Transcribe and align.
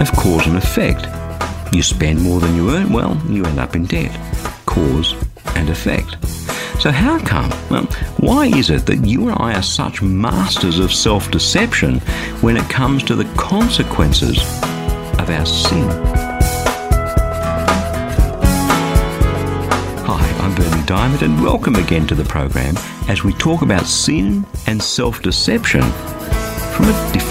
Of 0.00 0.10
cause 0.16 0.46
and 0.46 0.56
effect. 0.56 1.06
You 1.72 1.82
spend 1.82 2.20
more 2.20 2.40
than 2.40 2.56
you 2.56 2.70
earn, 2.70 2.92
well, 2.92 3.16
you 3.28 3.44
end 3.44 3.60
up 3.60 3.76
in 3.76 3.86
debt. 3.86 4.10
Cause 4.66 5.14
and 5.54 5.70
effect. 5.70 6.16
So, 6.80 6.90
how 6.90 7.18
come? 7.20 7.50
Well, 7.70 7.84
why 8.18 8.46
is 8.46 8.70
it 8.70 8.86
that 8.86 9.06
you 9.06 9.28
and 9.28 9.38
I 9.38 9.54
are 9.54 9.62
such 9.62 10.02
masters 10.02 10.80
of 10.80 10.92
self 10.92 11.30
deception 11.30 12.00
when 12.40 12.56
it 12.56 12.68
comes 12.68 13.04
to 13.04 13.14
the 13.14 13.24
consequences 13.36 14.38
of 15.18 15.30
our 15.30 15.46
sin? 15.46 15.88
Hi, 20.06 20.28
I'm 20.40 20.54
Berni 20.56 20.82
Dymet, 20.82 21.22
and 21.22 21.40
welcome 21.40 21.76
again 21.76 22.06
to 22.08 22.16
the 22.16 22.24
program 22.24 22.76
as 23.08 23.22
we 23.22 23.32
talk 23.34 23.62
about 23.62 23.86
sin 23.86 24.44
and 24.66 24.82
self 24.82 25.22
deception 25.22 25.82
from 26.72 26.86
a 26.88 27.12
different 27.12 27.23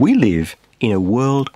We 0.00 0.14
live 0.14 0.56
in 0.80 0.92
a 0.92 0.98
world 0.98 1.50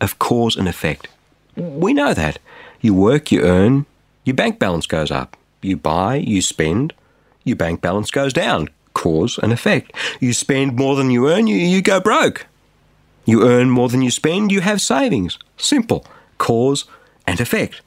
of 0.00 0.20
cause 0.20 0.54
and 0.54 0.68
effect. 0.68 1.08
We 1.56 1.92
know 1.92 2.14
that. 2.14 2.38
You 2.80 2.94
work, 2.94 3.32
you 3.32 3.42
earn, 3.42 3.86
your 4.24 4.36
bank 4.36 4.60
balance 4.60 4.86
goes 4.86 5.10
up. 5.10 5.36
You 5.62 5.76
buy, 5.76 6.14
you 6.14 6.40
spend, 6.40 6.92
your 7.42 7.56
bank 7.56 7.80
balance 7.80 8.12
goes 8.12 8.32
down. 8.32 8.68
Cause 8.94 9.36
and 9.42 9.52
effect. 9.52 9.92
You 10.20 10.32
spend 10.32 10.76
more 10.76 10.94
than 10.94 11.10
you 11.10 11.28
earn, 11.28 11.48
you, 11.48 11.56
you 11.56 11.82
go 11.82 11.98
broke. 11.98 12.46
You 13.24 13.44
earn 13.48 13.68
more 13.68 13.88
than 13.88 14.02
you 14.02 14.12
spend, 14.12 14.52
you 14.52 14.60
have 14.60 14.80
savings. 14.80 15.36
Simple. 15.56 16.06
Cause 16.38 16.84
and 17.26 17.40
effect. 17.40 17.82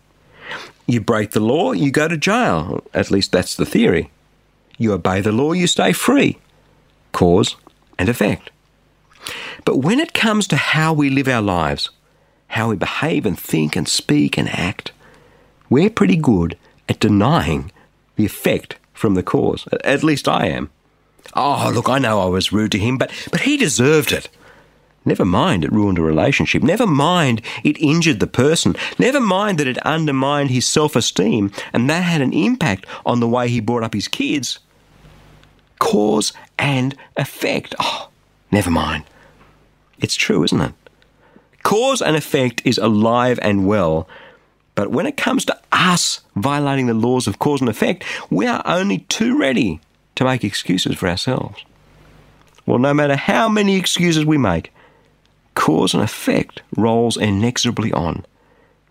You 0.88 1.00
break 1.00 1.32
the 1.32 1.40
law, 1.40 1.72
you 1.72 1.90
go 1.90 2.10
to 2.10 2.18
jail. 2.18 2.84
At 2.94 3.12
least 3.12 3.32
that's 3.32 3.56
the 3.56 3.66
theory. 3.66 4.12
You 4.78 4.92
obey 4.92 5.22
the 5.22 5.32
law, 5.32 5.54
you 5.54 5.68
stay 5.68 5.94
free. 5.94 6.38
Cause 7.14 7.56
and 7.98 8.10
effect. 8.10 8.52
But 9.66 9.78
when 9.78 10.00
it 10.00 10.14
comes 10.14 10.48
to 10.48 10.58
how 10.58 10.94
we 10.94 11.10
live 11.10 11.28
our 11.28 11.42
lives, 11.42 11.90
how 12.48 12.70
we 12.70 12.76
behave 12.76 13.26
and 13.26 13.40
think 13.40 13.76
and 13.76 13.88
speak 13.88 14.38
and 14.38 14.50
act, 14.50 14.92
we're 15.70 15.90
pretty 15.90 16.18
good 16.18 16.58
at 16.90 17.00
denying 17.00 17.72
the 18.16 18.26
effect 18.26 18.78
from 18.94 19.16
the 19.16 19.24
cause. 19.24 19.68
At 19.84 20.04
least 20.04 20.28
I 20.28 20.48
am. 20.48 20.70
Oh, 21.34 21.72
look, 21.74 21.88
I 21.88 22.00
know 22.00 22.20
I 22.20 22.26
was 22.26 22.52
rude 22.52 22.72
to 22.74 22.78
him, 22.78 22.98
but, 22.98 23.12
but 23.32 23.42
he 23.42 23.56
deserved 23.58 24.12
it. 24.12 24.28
Never 25.04 25.26
mind 25.26 25.64
it 25.64 25.72
ruined 25.72 25.98
a 25.98 26.04
relationship. 26.04 26.62
Never 26.62 26.86
mind 26.86 27.42
it 27.64 27.82
injured 27.82 28.20
the 28.20 28.28
person. 28.28 28.76
Never 29.00 29.20
mind 29.20 29.58
that 29.58 29.68
it 29.68 29.80
undermined 29.80 30.52
his 30.52 30.68
self 30.68 30.96
esteem 30.96 31.52
and 31.74 31.90
that 31.90 32.04
had 32.04 32.22
an 32.22 32.34
impact 32.34 32.86
on 33.06 33.20
the 33.20 33.28
way 33.28 33.50
he 33.50 33.60
brought 33.60 33.84
up 33.84 33.96
his 33.96 34.08
kids. 34.08 34.60
Cause 35.80 36.34
and 36.60 36.96
effect. 37.18 37.74
Oh, 37.80 38.10
never 38.52 38.70
mind. 38.70 39.04
It's 40.00 40.16
true, 40.16 40.44
isn't 40.44 40.62
it? 40.62 40.74
Cause 41.64 42.02
and 42.02 42.16
effect 42.16 42.62
is 42.66 42.78
alive 42.78 43.40
and 43.42 43.68
well, 43.68 44.08
but 44.76 44.92
when 44.92 45.06
it 45.06 45.18
comes 45.18 45.46
to 45.46 45.60
us 45.72 46.22
violating 46.36 46.88
the 46.88 46.94
laws 46.94 47.28
of 47.28 47.40
cause 47.40 47.62
and 47.62 47.70
effect, 47.70 48.04
we 48.30 48.48
are 48.48 48.64
only 48.66 49.00
too 49.00 49.38
ready 49.38 49.80
to 50.16 50.24
make 50.24 50.44
excuses 50.44 50.96
for 50.96 51.08
ourselves. 51.08 51.64
Well, 52.66 52.80
no 52.80 52.94
matter 52.94 53.16
how 53.16 53.50
many 53.50 53.76
excuses 53.76 54.26
we 54.26 54.38
make, 54.38 54.72
cause 55.56 55.94
and 55.94 56.04
effect 56.04 56.62
rolls 56.76 57.18
inexorably 57.18 57.92
on. 57.92 58.26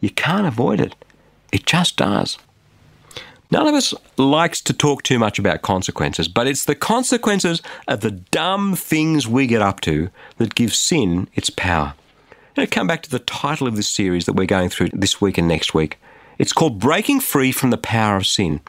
You 0.00 0.10
can't 0.10 0.46
avoid 0.46 0.80
it. 0.80 0.94
It 1.52 1.66
just 1.66 1.96
does. 1.96 2.38
None 3.50 3.66
of 3.66 3.74
us 3.74 3.92
likes 4.16 4.60
to 4.62 4.72
talk 4.72 5.02
too 5.02 5.18
much 5.18 5.38
about 5.38 5.62
consequences, 5.62 6.28
but 6.28 6.46
it's 6.46 6.64
the 6.64 6.76
consequences 6.76 7.62
of 7.88 8.00
the 8.00 8.12
dumb 8.12 8.76
things 8.76 9.26
we 9.26 9.46
get 9.48 9.60
up 9.60 9.80
to 9.82 10.10
that 10.38 10.54
give 10.54 10.74
sin 10.74 11.28
its 11.34 11.50
power. 11.50 11.94
And 12.56 12.70
come 12.70 12.86
back 12.86 13.02
to 13.02 13.10
the 13.10 13.18
title 13.18 13.66
of 13.66 13.76
this 13.76 13.88
series 13.88 14.26
that 14.26 14.34
we're 14.34 14.46
going 14.46 14.68
through 14.68 14.90
this 14.92 15.20
week 15.20 15.38
and 15.38 15.48
next 15.48 15.74
week. 15.74 15.98
It's 16.38 16.52
called 16.52 16.78
Breaking 16.78 17.20
Free 17.20 17.52
from 17.52 17.70
the 17.70 17.78
Power 17.78 18.16
of 18.16 18.26
Sin. 18.26 18.60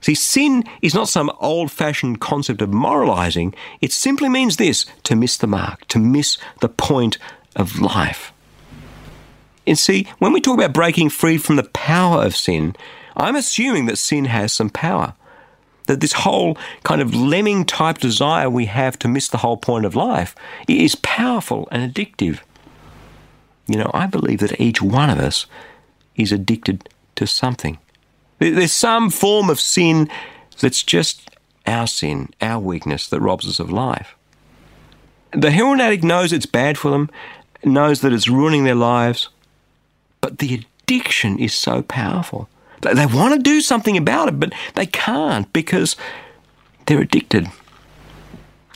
See, 0.00 0.14
sin 0.14 0.64
is 0.80 0.94
not 0.94 1.08
some 1.08 1.30
old 1.40 1.70
fashioned 1.70 2.20
concept 2.20 2.62
of 2.62 2.72
moralizing. 2.72 3.54
It 3.80 3.92
simply 3.92 4.28
means 4.28 4.56
this 4.56 4.86
to 5.04 5.16
miss 5.16 5.36
the 5.36 5.46
mark, 5.46 5.86
to 5.88 5.98
miss 5.98 6.38
the 6.60 6.68
point 6.68 7.18
of 7.54 7.78
life. 7.78 8.32
And 9.66 9.78
see, 9.78 10.08
when 10.18 10.32
we 10.32 10.40
talk 10.40 10.58
about 10.58 10.72
breaking 10.72 11.10
free 11.10 11.36
from 11.36 11.56
the 11.56 11.64
power 11.64 12.24
of 12.24 12.34
sin, 12.34 12.74
I'm 13.20 13.36
assuming 13.36 13.86
that 13.86 13.98
sin 13.98 14.24
has 14.24 14.52
some 14.52 14.70
power. 14.70 15.14
That 15.86 16.00
this 16.00 16.12
whole 16.12 16.56
kind 16.84 17.02
of 17.02 17.14
lemming 17.14 17.64
type 17.66 17.98
desire 17.98 18.48
we 18.48 18.66
have 18.66 18.98
to 19.00 19.08
miss 19.08 19.28
the 19.28 19.38
whole 19.38 19.56
point 19.56 19.84
of 19.84 19.94
life 19.94 20.34
is 20.66 20.94
powerful 20.96 21.68
and 21.70 21.94
addictive. 21.94 22.40
You 23.66 23.76
know, 23.76 23.90
I 23.92 24.06
believe 24.06 24.40
that 24.40 24.60
each 24.60 24.80
one 24.80 25.10
of 25.10 25.18
us 25.18 25.46
is 26.16 26.32
addicted 26.32 26.88
to 27.16 27.26
something. 27.26 27.78
There's 28.38 28.72
some 28.72 29.10
form 29.10 29.50
of 29.50 29.60
sin 29.60 30.08
that's 30.58 30.82
just 30.82 31.28
our 31.66 31.86
sin, 31.86 32.30
our 32.40 32.58
weakness 32.58 33.06
that 33.08 33.20
robs 33.20 33.46
us 33.46 33.60
of 33.60 33.70
life. 33.70 34.16
The 35.32 35.50
heroin 35.50 35.80
addict 35.80 36.04
knows 36.04 36.32
it's 36.32 36.46
bad 36.46 36.78
for 36.78 36.90
them, 36.90 37.10
knows 37.62 38.00
that 38.00 38.12
it's 38.12 38.28
ruining 38.28 38.64
their 38.64 38.74
lives, 38.74 39.28
but 40.20 40.38
the 40.38 40.64
addiction 40.84 41.38
is 41.38 41.54
so 41.54 41.82
powerful. 41.82 42.48
They 42.80 43.06
want 43.06 43.34
to 43.34 43.40
do 43.40 43.60
something 43.60 43.96
about 43.96 44.28
it, 44.28 44.40
but 44.40 44.52
they 44.74 44.86
can't 44.86 45.52
because 45.52 45.96
they're 46.86 47.02
addicted. 47.02 47.48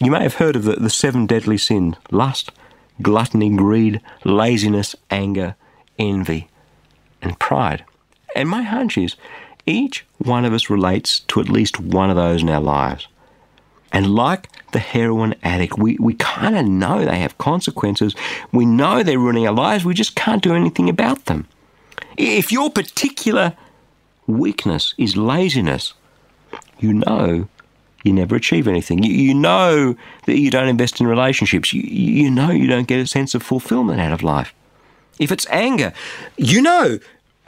You 0.01 0.11
may 0.11 0.23
have 0.23 0.35
heard 0.35 0.57
of 0.57 0.65
the, 0.65 0.77
the 0.77 0.91
seven 0.91 1.27
deadly 1.27 1.57
sins 1.57 1.97
lust, 2.11 2.51
gluttony, 3.01 3.51
greed, 3.51 4.01
laziness, 4.25 4.95
anger, 5.11 5.57
envy, 5.99 6.49
and 7.23 7.39
pride. 7.39 7.85
And 8.37 8.49
my 8.49 8.63
hunch 8.63 8.99
is 8.99 9.17
each 9.67 10.05
one 10.19 10.45
of 10.45 10.53
us 10.53 10.69
relates 10.69 11.21
to 11.21 11.41
at 11.41 11.49
least 11.49 11.81
one 11.81 12.11
of 12.11 12.17
those 12.17 12.43
in 12.43 12.51
our 12.51 12.61
lives. 12.61 13.09
And 13.93 14.13
like 14.13 14.49
the 14.73 14.81
heroin 14.81 15.37
addict, 15.43 15.79
we, 15.79 15.97
we 15.99 16.15
kind 16.15 16.57
of 16.57 16.67
know 16.67 17.05
they 17.05 17.21
have 17.21 17.39
consequences. 17.39 18.15
We 18.53 18.67
know 18.67 19.03
they're 19.03 19.19
ruining 19.19 19.47
our 19.47 19.55
lives. 19.55 19.85
We 19.85 19.95
just 19.95 20.17
can't 20.17 20.43
do 20.43 20.53
anything 20.53 20.89
about 20.89 21.27
them. 21.27 21.47
If 22.17 22.51
your 22.51 22.71
particular 22.71 23.57
weakness 24.27 24.95
is 24.99 25.17
laziness, 25.17 25.95
you 26.79 26.93
know 26.93 27.49
you 28.05 28.12
never 28.12 28.37
achieve 28.37 28.69
anything. 28.69 29.03
You, 29.03 29.12
you 29.12 29.35
know 29.35 29.97
that 30.27 30.39
you 30.39 30.51
don't 30.51 30.69
invest 30.69 31.01
in 31.01 31.07
relationships. 31.07 31.73
You, 31.73 31.83
you 31.83 32.31
know 32.31 32.51
you 32.51 32.69
don't 32.69 32.87
get 32.87 33.01
a 33.01 33.07
sense 33.07 33.35
of 33.35 33.43
fulfillment 33.43 34.01
out 34.01 34.12
of 34.12 34.23
life. 34.23 34.55
If 35.19 35.33
it's 35.33 35.47
anger, 35.49 35.93
you 36.37 36.61
know 36.61 36.99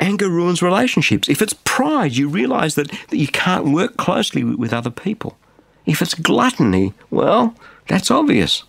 anger 0.00 0.28
ruins 0.28 0.62
relationships. 0.62 1.28
If 1.28 1.42
it's 1.42 1.54
pride, 1.64 2.16
you 2.16 2.28
realize 2.28 2.74
that, 2.74 2.90
that 2.90 3.16
you 3.16 3.28
can't 3.28 3.72
work 3.72 3.96
closely 3.96 4.42
with, 4.44 4.56
with 4.56 4.72
other 4.72 4.90
people. 4.90 5.36
If 5.84 6.02
it's 6.02 6.14
gluttony, 6.14 6.94
well, 7.10 7.54
that's 7.88 8.10
obvious. 8.10 8.64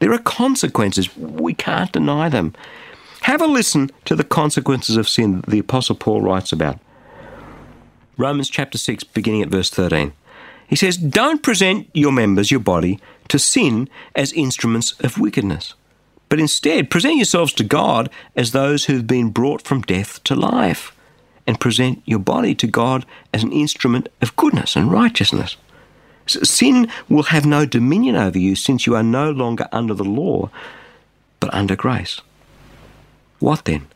There 0.00 0.12
are 0.12 0.18
consequences. 0.18 1.16
We 1.16 1.54
can't 1.54 1.90
deny 1.90 2.28
them. 2.28 2.54
Have 3.28 3.42
a 3.42 3.46
listen 3.46 3.90
to 4.06 4.16
the 4.16 4.24
consequences 4.24 4.96
of 4.96 5.06
sin 5.06 5.42
that 5.42 5.50
the 5.50 5.58
Apostle 5.58 5.94
Paul 5.94 6.22
writes 6.22 6.50
about. 6.50 6.78
Romans 8.16 8.48
chapter 8.48 8.78
6, 8.78 9.04
beginning 9.04 9.42
at 9.42 9.50
verse 9.50 9.68
13. 9.68 10.14
He 10.66 10.76
says, 10.76 10.96
Don't 10.96 11.42
present 11.42 11.90
your 11.92 12.10
members, 12.10 12.50
your 12.50 12.60
body, 12.60 12.98
to 13.28 13.38
sin 13.38 13.90
as 14.14 14.32
instruments 14.32 14.98
of 15.00 15.18
wickedness, 15.18 15.74
but 16.30 16.40
instead 16.40 16.90
present 16.90 17.16
yourselves 17.16 17.52
to 17.52 17.64
God 17.64 18.08
as 18.34 18.52
those 18.52 18.86
who 18.86 18.94
have 18.94 19.06
been 19.06 19.28
brought 19.28 19.60
from 19.60 19.82
death 19.82 20.24
to 20.24 20.34
life, 20.34 20.96
and 21.46 21.60
present 21.60 22.00
your 22.06 22.20
body 22.20 22.54
to 22.54 22.66
God 22.66 23.04
as 23.34 23.42
an 23.42 23.52
instrument 23.52 24.08
of 24.22 24.36
goodness 24.36 24.74
and 24.74 24.90
righteousness. 24.90 25.58
Sin 26.26 26.90
will 27.10 27.24
have 27.24 27.44
no 27.44 27.66
dominion 27.66 28.16
over 28.16 28.38
you 28.38 28.56
since 28.56 28.86
you 28.86 28.96
are 28.96 29.02
no 29.02 29.30
longer 29.30 29.68
under 29.70 29.92
the 29.92 30.02
law, 30.02 30.48
but 31.40 31.52
under 31.52 31.76
grace. 31.76 32.22
What 33.38 33.64
then? 33.64 33.86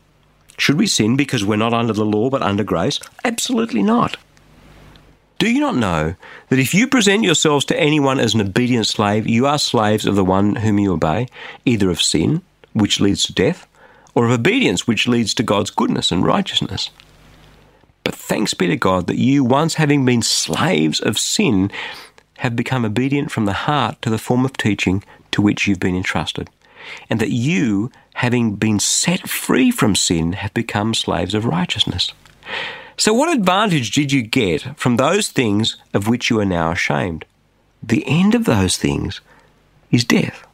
Should 0.57 0.77
we 0.77 0.87
sin 0.87 1.15
because 1.15 1.43
we're 1.43 1.55
not 1.55 1.73
under 1.73 1.93
the 1.93 2.05
law 2.05 2.29
but 2.29 2.41
under 2.41 2.63
grace? 2.63 2.99
Absolutely 3.23 3.83
not. 3.83 4.17
Do 5.39 5.51
you 5.51 5.59
not 5.59 5.75
know 5.75 6.15
that 6.49 6.59
if 6.59 6.73
you 6.73 6.87
present 6.87 7.23
yourselves 7.23 7.65
to 7.65 7.79
anyone 7.79 8.19
as 8.19 8.33
an 8.33 8.41
obedient 8.41 8.87
slave, 8.87 9.27
you 9.27 9.45
are 9.45 9.59
slaves 9.59 10.05
of 10.05 10.15
the 10.15 10.23
one 10.23 10.55
whom 10.55 10.79
you 10.79 10.93
obey, 10.93 11.27
either 11.65 11.89
of 11.89 12.01
sin, 12.01 12.41
which 12.71 13.01
leads 13.01 13.23
to 13.23 13.33
death, 13.33 13.67
or 14.15 14.25
of 14.25 14.31
obedience, 14.31 14.87
which 14.87 15.07
leads 15.07 15.33
to 15.33 15.43
God's 15.43 15.69
goodness 15.69 16.11
and 16.11 16.23
righteousness? 16.23 16.91
But 18.03 18.15
thanks 18.15 18.53
be 18.53 18.67
to 18.67 18.77
God 18.77 19.07
that 19.07 19.17
you, 19.17 19.43
once 19.43 19.73
having 19.73 20.05
been 20.05 20.21
slaves 20.21 21.01
of 21.01 21.19
sin, 21.19 21.71
have 22.37 22.55
become 22.55 22.85
obedient 22.85 23.31
from 23.31 23.45
the 23.45 23.53
heart 23.53 24.01
to 24.01 24.09
the 24.09 24.17
form 24.17 24.45
of 24.45 24.55
teaching 24.55 25.03
to 25.31 25.41
which 25.41 25.67
you've 25.67 25.79
been 25.79 25.95
entrusted, 25.95 26.49
and 27.09 27.19
that 27.19 27.31
you, 27.31 27.91
having 28.13 28.55
been 28.55 28.79
set 28.79 29.27
free 29.27 29.71
from 29.71 29.95
sin, 29.95 30.33
have 30.33 30.53
become 30.53 30.93
slaves 30.93 31.33
of 31.33 31.45
righteousness. 31.45 32.11
So, 32.97 33.13
what 33.13 33.35
advantage 33.35 33.91
did 33.91 34.11
you 34.11 34.21
get 34.21 34.77
from 34.77 34.97
those 34.97 35.29
things 35.29 35.77
of 35.93 36.07
which 36.07 36.29
you 36.29 36.39
are 36.39 36.45
now 36.45 36.71
ashamed? 36.71 37.25
The 37.81 38.03
end 38.07 38.35
of 38.35 38.45
those 38.45 38.77
things 38.77 39.19
is 39.91 40.03
death. 40.03 40.45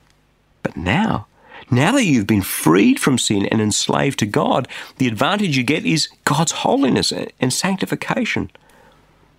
But 0.63 0.77
now, 0.77 1.27
now 1.69 1.91
that 1.91 2.05
you've 2.05 2.27
been 2.27 2.41
freed 2.41 2.99
from 2.99 3.17
sin 3.17 3.45
and 3.45 3.61
enslaved 3.61 4.19
to 4.19 4.25
God, 4.25 4.67
the 4.97 5.07
advantage 5.07 5.57
you 5.57 5.63
get 5.63 5.85
is 5.85 6.09
God's 6.25 6.51
holiness 6.51 7.11
and 7.11 7.53
sanctification. 7.53 8.49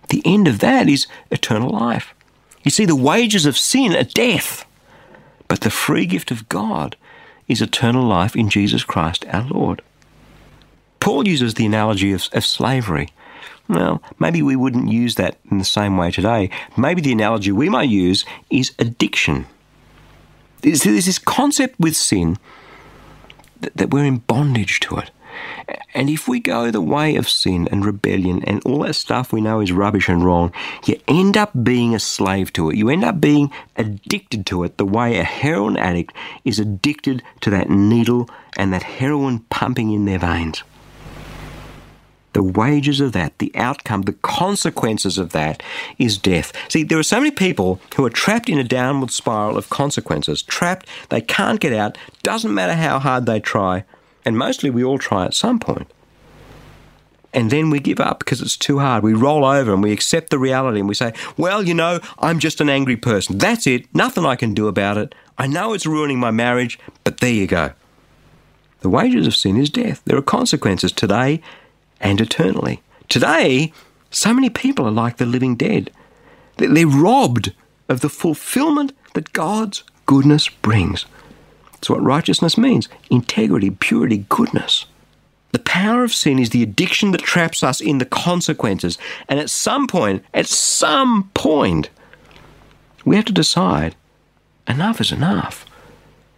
The 0.09 0.21
end 0.25 0.47
of 0.47 0.59
that 0.59 0.87
is 0.87 1.07
eternal 1.29 1.69
life. 1.69 2.13
You 2.63 2.71
see, 2.71 2.85
the 2.85 2.95
wages 2.95 3.45
of 3.45 3.57
sin 3.57 3.95
are 3.95 4.03
death, 4.03 4.65
but 5.47 5.61
the 5.61 5.69
free 5.69 6.05
gift 6.05 6.31
of 6.31 6.47
God 6.47 6.95
is 7.51 7.61
eternal 7.61 8.03
life 8.03 8.35
in 8.35 8.49
Jesus 8.49 8.83
Christ 8.83 9.25
our 9.27 9.47
Lord. 9.47 9.81
Paul 10.99 11.27
uses 11.27 11.55
the 11.55 11.65
analogy 11.65 12.13
of, 12.13 12.29
of 12.33 12.45
slavery. 12.45 13.09
Well, 13.67 14.01
maybe 14.19 14.41
we 14.41 14.55
wouldn't 14.55 14.91
use 14.91 15.15
that 15.15 15.37
in 15.49 15.57
the 15.57 15.65
same 15.65 15.97
way 15.97 16.11
today. 16.11 16.49
Maybe 16.77 17.01
the 17.01 17.11
analogy 17.11 17.51
we 17.51 17.69
might 17.69 17.89
use 17.89 18.25
is 18.49 18.73
addiction. 18.79 19.47
There's, 20.61 20.83
there's 20.83 21.05
this 21.05 21.19
concept 21.19 21.79
with 21.79 21.95
sin 21.95 22.37
that, 23.61 23.75
that 23.75 23.89
we're 23.91 24.05
in 24.05 24.19
bondage 24.19 24.79
to 24.81 24.97
it. 24.97 25.11
And 25.93 26.09
if 26.09 26.27
we 26.27 26.39
go 26.39 26.71
the 26.71 26.81
way 26.81 27.15
of 27.15 27.29
sin 27.29 27.67
and 27.69 27.85
rebellion 27.85 28.43
and 28.45 28.61
all 28.65 28.79
that 28.79 28.93
stuff 28.93 29.31
we 29.31 29.41
know 29.41 29.59
is 29.59 29.71
rubbish 29.71 30.09
and 30.09 30.23
wrong, 30.23 30.53
you 30.85 30.99
end 31.07 31.37
up 31.37 31.51
being 31.63 31.93
a 31.93 31.99
slave 31.99 32.53
to 32.53 32.69
it. 32.69 32.77
You 32.77 32.89
end 32.89 33.03
up 33.03 33.19
being 33.19 33.51
addicted 33.75 34.45
to 34.47 34.63
it 34.63 34.77
the 34.77 34.85
way 34.85 35.17
a 35.17 35.23
heroin 35.23 35.77
addict 35.77 36.13
is 36.45 36.59
addicted 36.59 37.23
to 37.41 37.49
that 37.49 37.69
needle 37.69 38.29
and 38.57 38.73
that 38.73 38.83
heroin 38.83 39.39
pumping 39.49 39.91
in 39.91 40.05
their 40.05 40.19
veins 40.19 40.63
the 42.33 42.43
wages 42.43 42.99
of 43.01 43.11
that, 43.11 43.37
the 43.39 43.51
outcome, 43.55 44.03
the 44.03 44.13
consequences 44.13 45.17
of 45.17 45.31
that 45.31 45.61
is 45.97 46.17
death. 46.17 46.53
See, 46.69 46.83
there 46.83 46.97
are 46.97 47.03
so 47.03 47.19
many 47.19 47.31
people 47.31 47.81
who 47.95 48.05
are 48.05 48.09
trapped 48.09 48.49
in 48.49 48.57
a 48.57 48.63
downward 48.63 49.11
spiral 49.11 49.57
of 49.57 49.69
consequences, 49.69 50.41
trapped, 50.41 50.87
they 51.09 51.21
can't 51.21 51.59
get 51.59 51.73
out, 51.73 51.97
doesn't 52.23 52.53
matter 52.53 52.75
how 52.75 52.99
hard 52.99 53.25
they 53.25 53.39
try, 53.39 53.83
and 54.25 54.37
mostly 54.37 54.69
we 54.69 54.83
all 54.83 54.97
try 54.97 55.25
at 55.25 55.33
some 55.33 55.59
point. 55.59 55.91
And 57.33 57.49
then 57.49 57.69
we 57.69 57.79
give 57.79 57.99
up 57.99 58.19
because 58.19 58.41
it's 58.41 58.57
too 58.57 58.79
hard. 58.79 59.03
We 59.03 59.13
roll 59.13 59.45
over 59.45 59.73
and 59.73 59.81
we 59.81 59.93
accept 59.93 60.31
the 60.31 60.37
reality 60.37 60.79
and 60.79 60.89
we 60.89 60.95
say, 60.95 61.13
well, 61.37 61.63
you 61.63 61.73
know, 61.73 61.99
I'm 62.19 62.39
just 62.39 62.59
an 62.59 62.69
angry 62.69 62.97
person. 62.97 63.37
That's 63.37 63.65
it. 63.67 63.93
Nothing 63.95 64.25
I 64.25 64.35
can 64.35 64.53
do 64.53 64.67
about 64.67 64.97
it. 64.97 65.15
I 65.37 65.47
know 65.47 65.73
it's 65.73 65.85
ruining 65.85 66.19
my 66.19 66.31
marriage, 66.31 66.77
but 67.03 67.19
there 67.19 67.31
you 67.31 67.47
go. 67.47 67.71
The 68.81 68.89
wages 68.89 69.27
of 69.27 69.35
sin 69.35 69.57
is 69.57 69.69
death. 69.69 70.01
There 70.05 70.17
are 70.17 70.21
consequences 70.21 70.91
today 70.91 71.41
and 72.01 72.19
eternally. 72.19 72.81
Today, 73.07 73.71
so 74.09 74.33
many 74.33 74.49
people 74.49 74.85
are 74.85 74.91
like 74.91 75.17
the 75.17 75.25
living 75.25 75.55
dead. 75.55 75.89
They're 76.57 76.85
robbed 76.85 77.53
of 77.87 78.01
the 78.01 78.09
fulfillment 78.09 78.93
that 79.13 79.33
God's 79.33 79.83
goodness 80.05 80.49
brings. 80.49 81.05
That's 81.81 81.89
what 81.89 82.03
righteousness 82.03 82.59
means 82.59 82.87
integrity, 83.09 83.71
purity, 83.71 84.25
goodness. 84.29 84.85
The 85.51 85.59
power 85.59 86.03
of 86.03 86.13
sin 86.13 86.37
is 86.37 86.51
the 86.51 86.61
addiction 86.61 87.09
that 87.11 87.21
traps 87.21 87.63
us 87.63 87.81
in 87.81 87.97
the 87.97 88.05
consequences. 88.05 88.99
And 89.27 89.39
at 89.39 89.49
some 89.49 89.87
point, 89.87 90.23
at 90.31 90.45
some 90.45 91.31
point, 91.33 91.89
we 93.03 93.15
have 93.15 93.25
to 93.25 93.33
decide 93.33 93.95
enough 94.67 95.01
is 95.01 95.11
enough. 95.11 95.65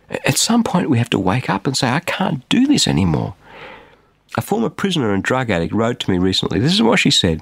At 0.10 0.38
some 0.38 0.64
point, 0.64 0.90
we 0.90 0.98
have 0.98 1.10
to 1.10 1.20
wake 1.20 1.50
up 1.50 1.68
and 1.68 1.76
say, 1.76 1.90
I 1.90 2.00
can't 2.00 2.48
do 2.48 2.66
this 2.66 2.88
anymore. 2.88 3.36
A 4.38 4.42
former 4.42 4.70
prisoner 4.70 5.14
and 5.14 5.22
drug 5.22 5.50
addict 5.50 5.74
wrote 5.74 6.00
to 6.00 6.12
me 6.12 6.18
recently. 6.18 6.60
This 6.60 6.74
is 6.74 6.82
what 6.82 7.00
she 7.00 7.12
said 7.12 7.42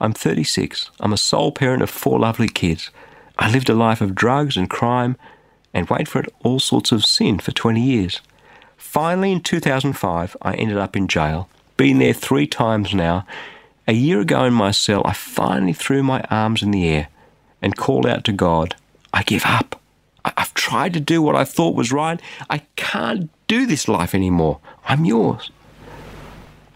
I'm 0.00 0.12
36. 0.12 0.90
I'm 0.98 1.12
a 1.12 1.16
sole 1.16 1.52
parent 1.52 1.82
of 1.82 1.90
four 1.90 2.18
lovely 2.18 2.48
kids. 2.48 2.90
I 3.38 3.50
lived 3.50 3.70
a 3.70 3.74
life 3.74 4.00
of 4.00 4.16
drugs 4.16 4.56
and 4.56 4.68
crime 4.68 5.16
and 5.76 5.90
wait 5.90 6.08
for 6.08 6.20
it, 6.20 6.32
all 6.42 6.58
sorts 6.58 6.90
of 6.90 7.04
sin 7.04 7.38
for 7.38 7.52
20 7.52 7.82
years. 7.82 8.22
Finally, 8.78 9.30
in 9.30 9.42
2005, 9.42 10.34
I 10.40 10.54
ended 10.54 10.78
up 10.78 10.96
in 10.96 11.06
jail. 11.06 11.50
Been 11.76 11.98
there 11.98 12.14
three 12.14 12.46
times 12.46 12.94
now. 12.94 13.26
A 13.86 13.92
year 13.92 14.20
ago 14.20 14.44
in 14.44 14.54
my 14.54 14.70
cell, 14.70 15.02
I 15.04 15.12
finally 15.12 15.74
threw 15.74 16.02
my 16.02 16.22
arms 16.30 16.62
in 16.62 16.70
the 16.70 16.88
air 16.88 17.08
and 17.60 17.76
called 17.76 18.06
out 18.06 18.24
to 18.24 18.32
God, 18.32 18.74
I 19.12 19.22
give 19.22 19.44
up. 19.44 19.78
I've 20.24 20.54
tried 20.54 20.94
to 20.94 21.00
do 21.00 21.20
what 21.20 21.36
I 21.36 21.44
thought 21.44 21.76
was 21.76 21.92
right. 21.92 22.22
I 22.48 22.62
can't 22.76 23.28
do 23.46 23.66
this 23.66 23.86
life 23.86 24.14
anymore. 24.14 24.60
I'm 24.86 25.04
yours. 25.04 25.50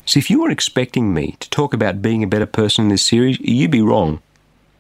So 0.05 0.19
if 0.19 0.29
you 0.29 0.43
were 0.43 0.51
expecting 0.51 1.15
me 1.15 1.37
to 1.41 1.49
talk 1.49 1.73
about 1.73 2.03
being 2.03 2.23
a 2.23 2.27
better 2.27 2.45
person 2.45 2.85
in 2.85 2.89
this 2.91 3.07
series, 3.07 3.41
you'd 3.41 3.71
be 3.71 3.81
wrong. 3.81 4.21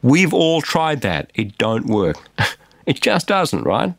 We've 0.03 0.35
all 0.35 0.61
tried 0.61 1.01
that. 1.01 1.31
It 1.35 1.57
don't 1.57 1.87
work. 1.87 2.19
it 2.87 3.01
just 3.01 3.27
doesn't, 3.27 3.63
right? 3.63 3.95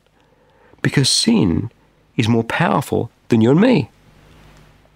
Because 0.81 1.09
sin 1.09 1.71
is 2.17 2.27
more 2.27 2.43
powerful 2.43 3.11
than 3.29 3.41
you 3.41 3.51
and 3.51 3.61
me. 3.61 3.89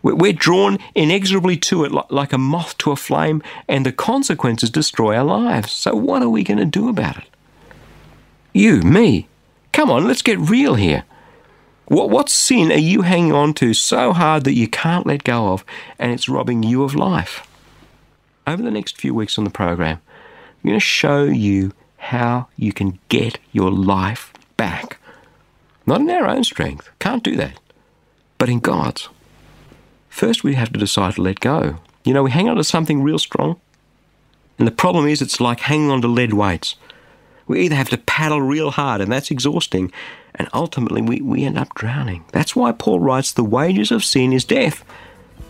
We're 0.01 0.33
drawn 0.33 0.77
inexorably 0.93 1.57
to 1.57 1.83
it 1.83 2.11
like 2.11 2.31
a 2.31 2.37
moth 2.37 2.77
to 2.79 2.91
a 2.91 2.95
flame, 2.95 3.41
and 3.67 3.85
the 3.85 3.91
consequences 3.91 4.69
destroy 4.69 5.15
our 5.15 5.23
lives. 5.23 5.71
So, 5.71 5.95
what 5.95 6.21
are 6.21 6.29
we 6.29 6.43
going 6.43 6.59
to 6.59 6.65
do 6.65 6.89
about 6.89 7.17
it? 7.17 7.23
You, 8.53 8.81
me. 8.81 9.27
Come 9.73 9.89
on, 9.89 10.07
let's 10.07 10.21
get 10.21 10.39
real 10.39 10.75
here. 10.75 11.05
What, 11.88 12.09
what 12.09 12.29
sin 12.29 12.71
are 12.71 12.77
you 12.77 13.01
hanging 13.01 13.33
on 13.33 13.53
to 13.55 13.73
so 13.73 14.13
hard 14.13 14.43
that 14.43 14.53
you 14.53 14.67
can't 14.67 15.07
let 15.07 15.23
go 15.23 15.53
of 15.53 15.65
and 15.99 16.11
it's 16.11 16.29
robbing 16.29 16.63
you 16.63 16.83
of 16.83 16.95
life? 16.95 17.47
Over 18.47 18.61
the 18.61 18.71
next 18.71 18.97
few 18.97 19.13
weeks 19.13 19.38
on 19.38 19.43
the 19.43 19.49
program, 19.49 19.99
I'm 20.63 20.69
going 20.69 20.79
to 20.79 20.79
show 20.79 21.23
you 21.23 21.73
how 21.97 22.47
you 22.55 22.73
can 22.73 22.99
get 23.09 23.39
your 23.51 23.71
life 23.71 24.31
back. 24.55 24.99
Not 25.86 26.01
in 26.01 26.10
our 26.10 26.27
own 26.27 26.44
strength, 26.44 26.89
can't 27.00 27.24
do 27.24 27.36
that, 27.36 27.60
but 28.38 28.50
in 28.50 28.60
God's. 28.60 29.10
First, 30.10 30.44
we 30.44 30.56
have 30.56 30.72
to 30.74 30.80
decide 30.80 31.15
to 31.15 31.22
let 31.22 31.39
go. 31.39 31.77
You 32.04 32.13
know, 32.13 32.24
we 32.24 32.32
hang 32.32 32.50
on 32.50 32.56
to 32.56 32.63
something 32.63 33.04
real 33.04 33.20
strong, 33.20 33.60
and 34.58 34.68
the 34.68 34.72
problem 34.72 35.06
is 35.08 35.22
it's 35.22 35.42
like 35.42 35.60
hanging 35.60 35.92
on 35.92 36.01
to 36.01 36.08
lead 36.08 36.34
weights. 36.34 36.75
We 37.48 37.62
either 37.62 37.75
have 37.75 37.89
to 37.89 37.98
paddle 37.98 38.42
real 38.42 38.72
hard, 38.72 39.01
and 39.01 39.12
that's 39.12 39.30
exhausting, 39.30 39.92
and 40.34 40.50
ultimately 40.54 41.01
we, 41.01 41.22
we 41.22 41.44
end 41.44 41.58
up 41.58 41.75
drowning. 41.75 42.25
That's 42.32 42.56
why 42.56 42.72
Paul 42.72 43.00
writes, 43.00 43.32
The 43.32 43.44
wages 43.44 43.92
of 43.92 44.04
sin 44.04 44.34
is 44.34 44.46
death. 44.46 44.84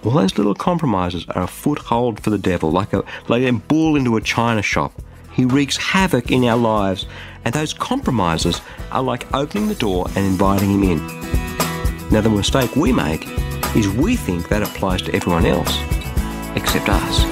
All 0.03 0.11
those 0.11 0.37
little 0.37 0.55
compromises 0.55 1.25
are 1.29 1.43
a 1.43 1.47
foothold 1.47 2.19
for 2.19 2.29
the 2.29 2.37
devil, 2.37 2.71
like 2.71 2.93
a, 2.93 3.03
like 3.27 3.43
a 3.43 3.51
bull 3.51 3.95
into 3.95 4.17
a 4.17 4.21
china 4.21 4.61
shop. 4.61 4.93
He 5.35 5.43
wreaks 5.43 5.75
havoc 5.75 6.31
in 6.31 6.45
our 6.45 6.55
lives, 6.55 7.05
and 7.43 7.53
those 7.53 7.73
compromises 7.73 8.61
are 8.89 9.03
like 9.03 9.27
opening 9.33 9.67
the 9.67 9.75
door 9.75 10.07
and 10.15 10.25
inviting 10.25 10.71
him 10.71 10.83
in. 10.83 11.07
Now, 12.09 12.21
the 12.21 12.29
mistake 12.29 12.73
we 12.77 12.93
make 12.93 13.27
is 13.75 13.89
we 13.89 14.15
think 14.15 14.47
that 14.47 14.63
applies 14.63 15.01
to 15.01 15.13
everyone 15.13 15.45
else 15.45 15.77
except 16.55 16.87
us. 16.87 17.25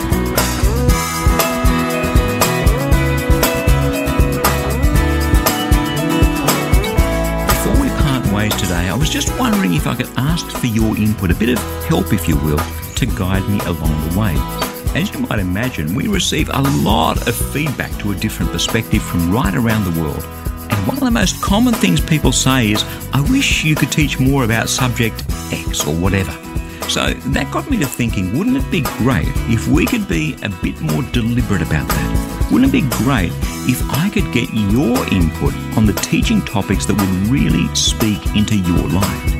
Before 7.47 7.81
we 7.81 7.87
part 8.03 8.27
ways 8.33 8.53
today, 8.55 8.89
I 8.89 8.97
was 8.99 9.09
just 9.09 9.29
wondering 9.39 9.75
if 9.75 9.87
I 9.87 9.95
could 9.95 10.09
ask 10.17 10.45
for 10.49 10.67
your 10.67 10.97
input, 10.97 11.31
a 11.31 11.35
bit 11.35 11.57
of 11.57 11.59
help, 11.85 12.11
if 12.11 12.27
you 12.27 12.35
will, 12.35 12.59
to 12.95 13.05
guide 13.05 13.47
me 13.49 13.61
along 13.61 14.09
the 14.09 14.19
way. 14.19 14.62
As 14.95 15.11
you 15.11 15.21
might 15.21 15.39
imagine, 15.39 15.95
we 15.95 16.07
receive 16.07 16.49
a 16.49 16.61
lot 16.61 17.27
of 17.27 17.35
feedback 17.35 17.91
to 17.97 18.11
a 18.11 18.15
different 18.15 18.51
perspective 18.51 19.01
from 19.01 19.31
right 19.31 19.55
around 19.55 19.91
the 19.91 19.99
world. 19.99 20.23
And 20.69 20.87
one 20.87 20.97
of 20.97 21.03
the 21.03 21.09
most 21.09 21.41
common 21.41 21.73
things 21.73 21.99
people 21.99 22.31
say 22.31 22.73
is, 22.73 22.83
I 23.11 23.21
wish 23.21 23.63
you 23.63 23.73
could 23.73 23.91
teach 23.91 24.19
more 24.19 24.43
about 24.43 24.69
subject 24.69 25.25
X 25.51 25.87
or 25.87 25.95
whatever. 25.95 26.31
So 26.89 27.11
that 27.11 27.49
got 27.51 27.71
me 27.71 27.79
to 27.79 27.87
thinking, 27.87 28.37
wouldn't 28.37 28.55
it 28.55 28.69
be 28.69 28.81
great 28.81 29.31
if 29.49 29.67
we 29.67 29.87
could 29.87 30.07
be 30.07 30.37
a 30.43 30.49
bit 30.61 30.79
more 30.79 31.01
deliberate 31.11 31.63
about 31.63 31.87
that? 31.87 32.49
Wouldn't 32.51 32.71
it 32.71 32.83
be 32.83 32.87
great 32.97 33.31
if 33.67 33.81
I 33.93 34.11
could 34.11 34.31
get 34.31 34.53
your 34.53 34.95
input 35.11 35.55
on 35.75 35.87
the 35.87 35.93
teaching 36.03 36.39
topics 36.43 36.85
that 36.85 36.93
would 36.93 37.31
really 37.31 37.73
speak 37.73 38.23
into 38.35 38.57
your 38.57 38.87
life? 38.89 39.32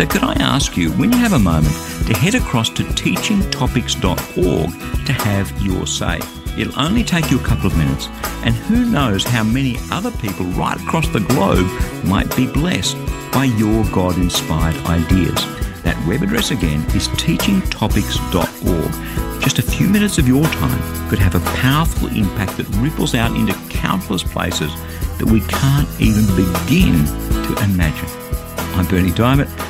So, 0.00 0.06
could 0.06 0.24
I 0.24 0.32
ask 0.40 0.78
you, 0.78 0.90
when 0.92 1.12
you 1.12 1.18
have 1.18 1.34
a 1.34 1.38
moment, 1.38 1.74
to 2.06 2.16
head 2.16 2.34
across 2.34 2.70
to 2.70 2.84
teachingtopics.org 2.84 4.70
to 5.04 5.12
have 5.12 5.60
your 5.60 5.86
say? 5.86 6.18
It'll 6.56 6.80
only 6.80 7.04
take 7.04 7.30
you 7.30 7.38
a 7.38 7.42
couple 7.42 7.66
of 7.66 7.76
minutes, 7.76 8.08
and 8.42 8.54
who 8.54 8.86
knows 8.86 9.24
how 9.24 9.44
many 9.44 9.76
other 9.90 10.10
people 10.12 10.46
right 10.46 10.80
across 10.80 11.06
the 11.08 11.20
globe 11.20 11.66
might 12.06 12.34
be 12.34 12.50
blessed 12.50 12.96
by 13.30 13.44
your 13.44 13.84
God 13.92 14.16
inspired 14.16 14.74
ideas. 14.86 15.44
That 15.82 16.02
web 16.08 16.22
address 16.22 16.50
again 16.50 16.80
is 16.96 17.08
teachingtopics.org. 17.08 19.42
Just 19.42 19.58
a 19.58 19.62
few 19.62 19.90
minutes 19.90 20.16
of 20.16 20.26
your 20.26 20.44
time 20.44 21.10
could 21.10 21.18
have 21.18 21.34
a 21.34 21.40
powerful 21.58 22.08
impact 22.08 22.56
that 22.56 22.66
ripples 22.76 23.14
out 23.14 23.36
into 23.36 23.52
countless 23.68 24.22
places 24.22 24.74
that 25.18 25.26
we 25.26 25.42
can't 25.42 25.90
even 26.00 26.24
begin 26.36 27.04
to 27.44 27.54
imagine. 27.64 28.08
I'm 28.78 28.86
Berni 28.86 29.10
Dymet. 29.10 29.69